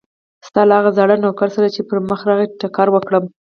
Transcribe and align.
ستا 0.47 0.61
له 0.69 0.73
هغه 0.79 0.91
زاړه 0.97 1.15
نوکر 1.23 1.49
سره 1.55 1.67
چې 1.75 1.81
پر 1.89 1.97
مخه 2.09 2.25
راغی 2.29 2.47
ټکر 2.61 2.87
وکړم. 2.91 3.23